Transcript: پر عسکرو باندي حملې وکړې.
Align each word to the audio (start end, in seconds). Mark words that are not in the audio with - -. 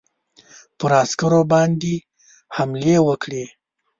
پر 0.77 0.91
عسکرو 1.01 1.41
باندي 1.51 1.95
حملې 2.55 2.97
وکړې. 3.07 3.43